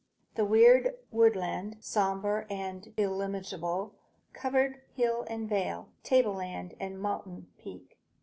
[0.33, 3.93] The weird woodland, sombre and illimitable,
[4.33, 7.99] covered hill and vale, tableland and mountain peak.